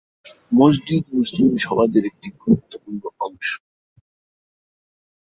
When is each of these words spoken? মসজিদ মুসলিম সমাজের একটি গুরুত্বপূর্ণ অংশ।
মসজিদ 0.51 1.03
মুসলিম 1.15 1.49
সমাজের 1.57 2.03
একটি 2.05 2.29
গুরুত্বপূর্ণ 2.39 3.03
অংশ। 3.19 3.49